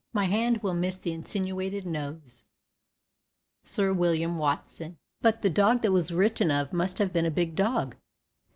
"My 0.13 0.25
hand 0.25 0.63
will 0.63 0.73
miss 0.73 0.97
the 0.97 1.11
insinuated 1.11 1.85
nose—" 1.85 2.45
Sir 3.61 3.93
William 3.93 4.35
Watson. 4.39 4.97
BUT 5.21 5.43
the 5.43 5.49
dog 5.51 5.83
that 5.83 5.91
was 5.91 6.11
written 6.11 6.49
of 6.49 6.73
must 6.73 6.97
have 6.97 7.13
been 7.13 7.27
a 7.27 7.29
big 7.29 7.53
dog. 7.55 7.95